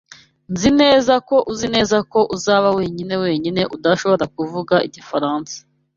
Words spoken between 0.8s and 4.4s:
neza ko uzi neza ko uzaba wenyine wenyine udashobora